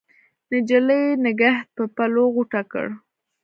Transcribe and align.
نجلۍ 0.51 1.03
نګهت 1.23 1.67
په 1.75 1.83
پلو 1.95 2.23
غوټه 2.33 2.61
کړ 2.71 2.87